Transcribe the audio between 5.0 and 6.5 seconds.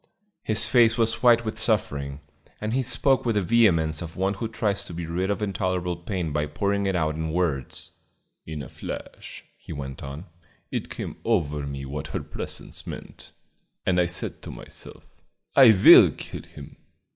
rid of intolerable pain by